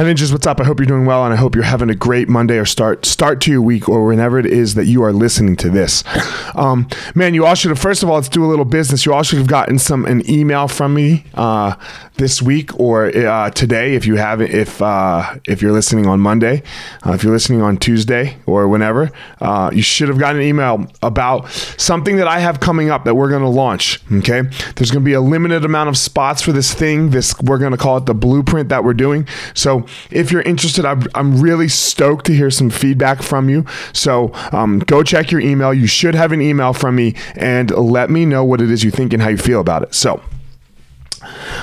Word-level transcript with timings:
My 0.00 0.06
ninjas, 0.06 0.32
what's 0.32 0.46
up? 0.46 0.58
I 0.58 0.64
hope 0.64 0.80
you're 0.80 0.86
doing 0.86 1.04
well, 1.04 1.26
and 1.26 1.34
I 1.34 1.36
hope 1.36 1.54
you're 1.54 1.62
having 1.62 1.90
a 1.90 1.94
great 1.94 2.26
Monday 2.26 2.56
or 2.56 2.64
start 2.64 3.04
start 3.04 3.38
to 3.42 3.50
your 3.50 3.60
week, 3.60 3.86
or 3.86 4.06
whenever 4.06 4.38
it 4.38 4.46
is 4.46 4.74
that 4.74 4.86
you 4.86 5.02
are 5.02 5.12
listening 5.12 5.56
to 5.56 5.68
this. 5.68 6.02
Um, 6.56 6.88
man, 7.14 7.32
you 7.32 7.46
all 7.46 7.54
should 7.54 7.70
have. 7.70 7.78
First 7.78 8.02
of 8.02 8.10
all, 8.10 8.16
let's 8.16 8.28
do 8.28 8.44
a 8.44 8.48
little 8.48 8.64
business. 8.64 9.06
You 9.06 9.14
all 9.14 9.22
should 9.22 9.38
have 9.38 9.46
gotten 9.46 9.78
some 9.78 10.04
an 10.04 10.28
email 10.28 10.66
from 10.66 10.92
me 10.92 11.24
uh, 11.34 11.76
this 12.16 12.42
week 12.42 12.78
or 12.78 13.06
uh, 13.06 13.50
today, 13.50 13.94
if 13.94 14.04
you 14.04 14.16
haven't. 14.16 14.50
If 14.50 14.82
uh, 14.82 15.36
if 15.46 15.62
you're 15.62 15.72
listening 15.72 16.06
on 16.06 16.18
Monday, 16.18 16.64
uh, 17.06 17.12
if 17.12 17.22
you're 17.22 17.32
listening 17.32 17.62
on 17.62 17.76
Tuesday 17.76 18.36
or 18.46 18.66
whenever, 18.66 19.12
uh, 19.40 19.70
you 19.72 19.80
should 19.80 20.08
have 20.08 20.18
gotten 20.18 20.40
an 20.40 20.46
email 20.46 20.86
about 21.04 21.48
something 21.78 22.16
that 22.16 22.26
I 22.26 22.40
have 22.40 22.58
coming 22.58 22.90
up 22.90 23.04
that 23.04 23.14
we're 23.14 23.30
going 23.30 23.42
to 23.42 23.48
launch. 23.48 24.00
Okay, 24.12 24.42
there's 24.74 24.90
going 24.90 25.04
to 25.04 25.08
be 25.08 25.14
a 25.14 25.20
limited 25.20 25.64
amount 25.64 25.88
of 25.88 25.96
spots 25.96 26.42
for 26.42 26.50
this 26.50 26.74
thing. 26.74 27.10
This 27.10 27.32
we're 27.40 27.58
going 27.58 27.72
to 27.72 27.78
call 27.78 27.96
it 27.96 28.06
the 28.06 28.14
blueprint 28.14 28.70
that 28.70 28.82
we're 28.82 28.92
doing. 28.92 29.28
So 29.54 29.86
if 30.10 30.30
you're 30.32 30.42
interested, 30.42 30.84
I'm, 30.84 31.40
really 31.40 31.68
stoked 31.68 32.26
to 32.26 32.34
hear 32.34 32.50
some 32.50 32.70
feedback 32.70 33.22
from 33.22 33.48
you. 33.48 33.64
So 33.92 34.32
um, 34.52 34.80
go 34.80 35.02
check 35.02 35.30
your 35.30 35.40
email. 35.40 35.72
You 35.72 35.86
should 35.86 36.14
have 36.14 36.32
an 36.32 36.42
email 36.42 36.72
from 36.72 36.96
me 36.96 37.14
and 37.34 37.70
let 37.70 38.10
me 38.10 38.26
know 38.26 38.44
what 38.44 38.60
it 38.60 38.70
is 38.70 38.82
you 38.82 38.90
think 38.90 39.12
and 39.12 39.22
how 39.22 39.28
you 39.28 39.38
feel 39.38 39.60
about 39.60 39.82
it. 39.82 39.94
So 39.94 40.20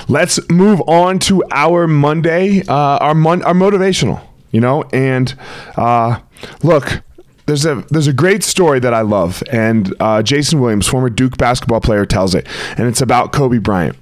let's 0.08 0.40
move 0.50 0.80
on 0.88 1.18
to 1.20 1.44
our 1.50 1.86
Monday, 1.86 2.62
uh, 2.66 2.74
our 2.74 3.14
mon- 3.14 3.42
our 3.42 3.54
motivational. 3.54 4.22
You 4.50 4.62
know, 4.62 4.84
and 4.94 5.36
uh, 5.76 6.20
look, 6.62 7.02
there's 7.44 7.66
a 7.66 7.84
there's 7.90 8.06
a 8.06 8.12
great 8.12 8.42
story 8.42 8.78
that 8.80 8.94
I 8.94 9.02
love, 9.02 9.42
and 9.50 9.94
uh, 10.00 10.22
Jason 10.22 10.60
Williams, 10.60 10.86
former 10.86 11.10
Duke 11.10 11.36
basketball 11.36 11.80
player, 11.80 12.06
tells 12.06 12.34
it, 12.34 12.46
and 12.78 12.88
it's 12.88 13.02
about 13.02 13.32
Kobe 13.32 13.58
Bryant, 13.58 13.96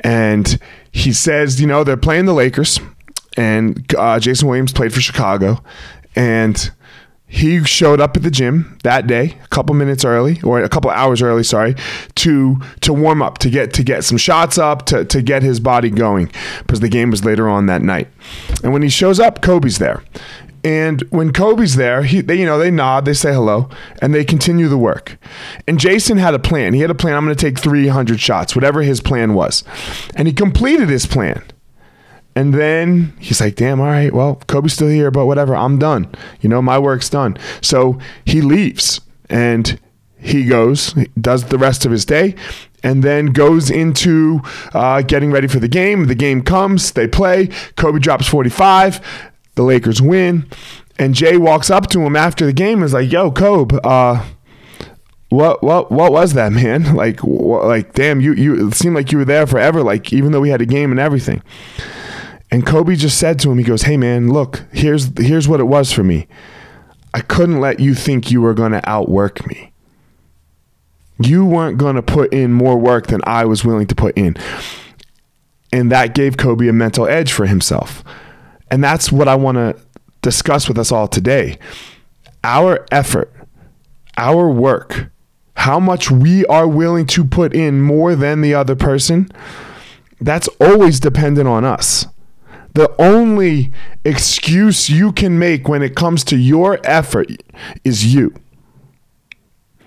and 0.00 0.58
he 0.92 1.12
says, 1.12 1.60
you 1.60 1.66
know, 1.66 1.84
they're 1.84 1.96
playing 1.96 2.26
the 2.26 2.34
Lakers, 2.34 2.78
and 3.36 3.84
uh, 3.96 4.18
Jason 4.20 4.48
Williams 4.48 4.72
played 4.72 4.92
for 4.92 5.00
Chicago, 5.00 5.62
and 6.14 6.70
he 7.26 7.64
showed 7.64 7.98
up 7.98 8.14
at 8.14 8.22
the 8.22 8.30
gym 8.30 8.78
that 8.82 9.06
day 9.06 9.38
a 9.42 9.48
couple 9.48 9.74
minutes 9.74 10.04
early 10.04 10.38
or 10.42 10.62
a 10.62 10.68
couple 10.68 10.90
hours 10.90 11.22
early 11.22 11.42
sorry 11.42 11.74
to 12.14 12.60
to 12.82 12.92
warm 12.92 13.22
up 13.22 13.38
to 13.38 13.48
get 13.48 13.72
to 13.72 13.82
get 13.82 14.04
some 14.04 14.18
shots 14.18 14.58
up 14.58 14.84
to, 14.84 15.02
to 15.06 15.22
get 15.22 15.42
his 15.42 15.58
body 15.58 15.88
going 15.88 16.30
because 16.58 16.80
the 16.80 16.90
game 16.90 17.10
was 17.10 17.24
later 17.24 17.48
on 17.48 17.64
that 17.66 17.80
night 17.80 18.06
and 18.62 18.74
when 18.74 18.82
he 18.82 18.90
shows 18.90 19.18
up 19.18 19.40
kobe's 19.40 19.78
there 19.78 20.02
and 20.64 21.02
when 21.10 21.32
Kobe's 21.32 21.74
there, 21.74 22.04
he, 22.04 22.20
they, 22.20 22.36
you 22.36 22.46
know, 22.46 22.58
they 22.58 22.70
nod, 22.70 23.04
they 23.04 23.14
say 23.14 23.32
hello, 23.32 23.68
and 24.00 24.14
they 24.14 24.24
continue 24.24 24.68
the 24.68 24.78
work. 24.78 25.18
And 25.66 25.78
Jason 25.78 26.18
had 26.18 26.34
a 26.34 26.38
plan. 26.38 26.72
He 26.72 26.80
had 26.80 26.90
a 26.90 26.94
plan. 26.94 27.16
I'm 27.16 27.24
going 27.24 27.36
to 27.36 27.40
take 27.40 27.58
300 27.58 28.20
shots, 28.20 28.54
whatever 28.54 28.82
his 28.82 29.00
plan 29.00 29.34
was, 29.34 29.64
and 30.14 30.28
he 30.28 30.34
completed 30.34 30.88
his 30.88 31.04
plan. 31.04 31.42
And 32.34 32.54
then 32.54 33.14
he's 33.18 33.40
like, 33.40 33.56
damn, 33.56 33.80
all 33.80 33.86
right, 33.86 34.12
well, 34.12 34.36
Kobe's 34.46 34.72
still 34.72 34.88
here, 34.88 35.10
but 35.10 35.26
whatever, 35.26 35.54
I'm 35.54 35.78
done. 35.78 36.08
You 36.40 36.48
know, 36.48 36.62
my 36.62 36.78
work's 36.78 37.10
done. 37.10 37.36
So 37.60 37.98
he 38.24 38.40
leaves 38.40 39.00
and 39.28 39.78
he 40.18 40.44
goes, 40.44 40.94
does 41.20 41.44
the 41.44 41.58
rest 41.58 41.84
of 41.84 41.90
his 41.90 42.04
day, 42.04 42.34
and 42.82 43.02
then 43.02 43.26
goes 43.26 43.70
into 43.70 44.40
uh, 44.72 45.02
getting 45.02 45.30
ready 45.32 45.48
for 45.48 45.58
the 45.58 45.68
game. 45.68 46.06
The 46.06 46.14
game 46.14 46.42
comes, 46.42 46.92
they 46.92 47.08
play. 47.08 47.48
Kobe 47.76 47.98
drops 47.98 48.28
45, 48.28 49.00
the 49.56 49.62
Lakers 49.62 50.00
win. 50.00 50.48
And 50.98 51.14
Jay 51.14 51.36
walks 51.36 51.70
up 51.70 51.88
to 51.88 52.00
him 52.00 52.14
after 52.16 52.46
the 52.46 52.52
game 52.52 52.78
and 52.78 52.84
is 52.84 52.92
like, 52.92 53.10
yo, 53.10 53.30
Kobe, 53.32 53.78
uh, 53.82 54.24
what 55.32 55.62
what 55.62 55.90
what 55.90 56.12
was 56.12 56.34
that 56.34 56.52
man 56.52 56.94
like 56.94 57.20
wh- 57.20 57.64
like 57.64 57.94
damn 57.94 58.20
you 58.20 58.34
you 58.34 58.68
it 58.68 58.74
seemed 58.74 58.94
like 58.94 59.10
you 59.10 59.16
were 59.16 59.24
there 59.24 59.46
forever 59.46 59.82
like 59.82 60.12
even 60.12 60.30
though 60.30 60.42
we 60.42 60.50
had 60.50 60.60
a 60.60 60.66
game 60.66 60.90
and 60.90 61.00
everything 61.00 61.42
and 62.52 62.66
Kobe 62.66 62.94
just 62.96 63.18
said 63.18 63.38
to 63.40 63.50
him, 63.50 63.56
he 63.56 63.64
goes, 63.64 63.82
"Hey 63.82 63.96
man, 63.96 64.30
look, 64.30 64.64
here's 64.72 65.10
here's 65.18 65.48
what 65.48 65.58
it 65.58 65.64
was 65.64 65.90
for 65.90 66.04
me. 66.04 66.28
I 67.14 67.20
couldn't 67.20 67.60
let 67.60 67.80
you 67.80 67.94
think 67.94 68.30
you 68.30 68.42
were 68.42 68.54
going 68.54 68.72
to 68.72 68.88
outwork 68.88 69.46
me. 69.48 69.72
You 71.18 71.44
weren't 71.46 71.78
going 71.78 71.96
to 71.96 72.02
put 72.02 72.32
in 72.32 72.52
more 72.52 72.78
work 72.78 73.06
than 73.06 73.22
I 73.24 73.46
was 73.46 73.64
willing 73.64 73.86
to 73.86 73.94
put 73.94 74.16
in." 74.16 74.36
And 75.72 75.90
that 75.90 76.14
gave 76.14 76.36
Kobe 76.36 76.68
a 76.68 76.72
mental 76.72 77.08
edge 77.08 77.32
for 77.32 77.46
himself. 77.46 78.04
And 78.70 78.84
that's 78.84 79.10
what 79.10 79.26
I 79.26 79.34
want 79.34 79.56
to 79.56 79.74
discuss 80.20 80.68
with 80.68 80.78
us 80.78 80.92
all 80.92 81.08
today. 81.08 81.58
Our 82.44 82.86
effort, 82.90 83.32
our 84.18 84.50
work, 84.50 85.10
how 85.56 85.80
much 85.80 86.10
we 86.10 86.44
are 86.46 86.68
willing 86.68 87.06
to 87.06 87.24
put 87.24 87.54
in 87.54 87.80
more 87.80 88.14
than 88.14 88.42
the 88.42 88.52
other 88.52 88.76
person, 88.76 89.30
that's 90.20 90.48
always 90.60 91.00
dependent 91.00 91.48
on 91.48 91.64
us. 91.64 92.06
The 92.74 92.94
only 92.98 93.72
excuse 94.04 94.88
you 94.88 95.12
can 95.12 95.38
make 95.38 95.68
when 95.68 95.82
it 95.82 95.94
comes 95.94 96.24
to 96.24 96.36
your 96.36 96.78
effort 96.84 97.30
is 97.84 98.14
you. 98.14 98.34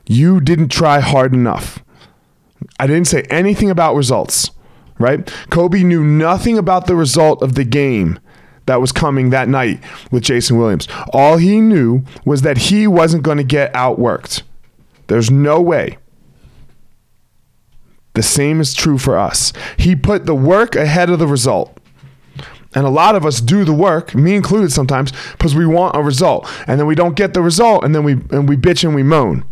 You 0.07 0.39
didn't 0.39 0.69
try 0.69 0.99
hard 0.99 1.33
enough. 1.33 1.83
I 2.79 2.87
didn't 2.87 3.07
say 3.07 3.23
anything 3.23 3.69
about 3.69 3.95
results, 3.95 4.51
right? 4.99 5.31
Kobe 5.49 5.83
knew 5.83 6.03
nothing 6.03 6.57
about 6.57 6.85
the 6.85 6.95
result 6.95 7.41
of 7.41 7.55
the 7.55 7.63
game 7.63 8.19
that 8.67 8.81
was 8.81 8.91
coming 8.91 9.29
that 9.29 9.47
night 9.47 9.79
with 10.11 10.23
Jason 10.23 10.57
Williams. 10.57 10.87
All 11.11 11.37
he 11.37 11.59
knew 11.59 12.03
was 12.23 12.41
that 12.43 12.57
he 12.57 12.87
wasn't 12.87 13.23
going 13.23 13.37
to 13.37 13.43
get 13.43 13.73
outworked. 13.73 14.43
There's 15.07 15.29
no 15.31 15.61
way. 15.61 15.97
The 18.13 18.23
same 18.23 18.61
is 18.61 18.73
true 18.73 18.97
for 18.97 19.17
us. 19.17 19.53
He 19.77 19.95
put 19.95 20.25
the 20.25 20.35
work 20.35 20.75
ahead 20.75 21.09
of 21.09 21.19
the 21.19 21.27
result. 21.27 21.77
And 22.75 22.85
a 22.85 22.89
lot 22.89 23.15
of 23.15 23.25
us 23.25 23.41
do 23.41 23.63
the 23.63 23.73
work, 23.73 24.13
me 24.13 24.35
included 24.35 24.71
sometimes, 24.71 25.11
because 25.31 25.55
we 25.55 25.65
want 25.65 25.95
a 25.95 26.03
result. 26.03 26.47
And 26.67 26.79
then 26.79 26.85
we 26.85 26.95
don't 26.95 27.15
get 27.15 27.33
the 27.33 27.41
result 27.41 27.83
and 27.83 27.95
then 27.95 28.03
we 28.03 28.13
and 28.31 28.47
we 28.47 28.57
bitch 28.57 28.83
and 28.83 28.93
we 28.93 29.01
moan. 29.01 29.45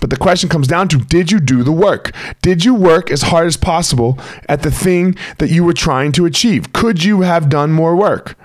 But 0.00 0.10
the 0.10 0.16
question 0.16 0.48
comes 0.48 0.66
down 0.66 0.88
to 0.88 0.98
did 0.98 1.30
you 1.30 1.40
do 1.40 1.62
the 1.62 1.72
work? 1.72 2.12
Did 2.42 2.64
you 2.64 2.74
work 2.74 3.10
as 3.10 3.22
hard 3.22 3.46
as 3.46 3.56
possible 3.56 4.18
at 4.48 4.62
the 4.62 4.70
thing 4.70 5.16
that 5.38 5.50
you 5.50 5.64
were 5.64 5.72
trying 5.72 6.12
to 6.12 6.26
achieve? 6.26 6.72
Could 6.72 7.04
you 7.04 7.20
have 7.22 7.48
done 7.48 7.72
more 7.72 7.94
work? 7.96 8.36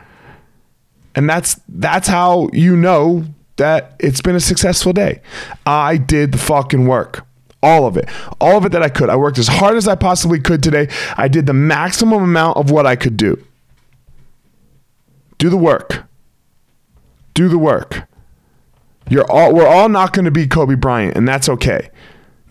And 1.16 1.30
that's 1.30 1.60
that's 1.68 2.08
how 2.08 2.50
you 2.54 2.76
know 2.76 3.26
that 3.58 3.96
it's 4.00 4.22
been 4.22 4.36
a 4.36 4.40
successful 4.40 4.94
day. 4.94 5.22
I 5.66 5.98
did 5.98 6.32
the 6.32 6.38
fucking 6.38 6.88
work. 6.88 7.26
All 7.62 7.86
of 7.86 7.98
it. 7.98 8.08
All 8.40 8.58
of 8.58 8.66
it 8.66 8.72
that 8.72 8.82
I 8.82 8.90
could. 8.90 9.10
I 9.10 9.18
worked 9.18 9.38
as 9.38 9.50
hard 9.50 9.76
as 9.76 9.88
I 9.88 9.96
possibly 9.96 10.40
could 10.40 10.64
today. 10.64 10.88
I 11.18 11.28
did 11.28 11.46
the 11.46 11.54
maximum 11.54 12.24
amount 12.24 12.58
of 12.58 12.72
what 12.72 12.86
I 12.86 12.96
could 12.96 13.18
do. 13.18 13.44
Do 15.40 15.50
the 15.50 15.58
work. 15.58 16.04
Do 17.34 17.48
the 17.48 17.58
work. 17.58 18.08
You're 19.10 19.30
all 19.30 19.56
we're 19.56 19.68
all 19.68 19.90
not 19.90 20.14
going 20.14 20.26
to 20.26 20.32
be 20.32 20.46
Kobe 20.46 20.76
Bryant, 20.76 21.18
and 21.18 21.28
that's 21.28 21.50
okay. 21.50 21.90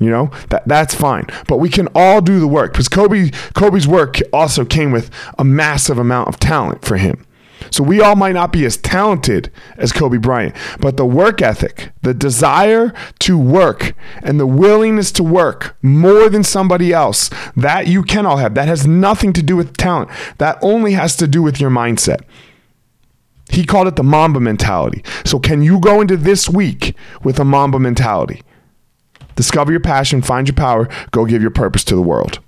You 0.00 0.10
know 0.10 0.30
that 0.50 0.66
that's 0.66 0.94
fine, 0.94 1.26
but 1.46 1.58
we 1.58 1.68
can 1.68 1.88
all 1.94 2.20
do 2.20 2.40
the 2.40 2.48
work 2.48 2.72
because 2.72 2.88
Kobe 2.88 3.30
Kobe's 3.54 3.86
work 3.86 4.18
also 4.32 4.64
came 4.64 4.90
with 4.90 5.10
a 5.38 5.44
massive 5.44 5.98
amount 5.98 6.28
of 6.28 6.40
talent 6.40 6.84
for 6.84 6.96
him. 6.96 7.24
So 7.70 7.82
we 7.82 8.00
all 8.00 8.16
might 8.16 8.32
not 8.32 8.52
be 8.52 8.64
as 8.64 8.76
talented 8.76 9.50
as 9.76 9.92
Kobe 9.92 10.16
Bryant, 10.16 10.54
but 10.80 10.96
the 10.96 11.04
work 11.04 11.42
ethic, 11.42 11.90
the 12.02 12.14
desire 12.14 12.94
to 13.20 13.38
work, 13.38 13.94
and 14.22 14.38
the 14.38 14.46
willingness 14.46 15.12
to 15.12 15.24
work 15.24 15.76
more 15.82 16.28
than 16.28 16.44
somebody 16.44 16.92
else, 16.92 17.30
that 17.56 17.86
you 17.88 18.02
can 18.02 18.24
all 18.24 18.38
have. 18.38 18.54
That 18.54 18.68
has 18.68 18.86
nothing 18.86 19.32
to 19.34 19.42
do 19.42 19.56
with 19.56 19.76
talent. 19.76 20.10
That 20.38 20.58
only 20.62 20.92
has 20.92 21.16
to 21.16 21.26
do 21.26 21.42
with 21.42 21.60
your 21.60 21.70
mindset. 21.70 22.20
He 23.50 23.64
called 23.64 23.88
it 23.88 23.96
the 23.96 24.02
Mamba 24.02 24.40
mentality. 24.40 25.02
So, 25.24 25.38
can 25.38 25.62
you 25.62 25.80
go 25.80 26.00
into 26.00 26.16
this 26.16 26.48
week 26.48 26.94
with 27.22 27.38
a 27.38 27.44
Mamba 27.44 27.78
mentality? 27.78 28.42
Discover 29.36 29.70
your 29.70 29.80
passion, 29.80 30.20
find 30.20 30.48
your 30.48 30.54
power, 30.54 30.88
go 31.12 31.24
give 31.24 31.42
your 31.42 31.50
purpose 31.50 31.84
to 31.84 31.94
the 31.94 32.02
world. 32.02 32.40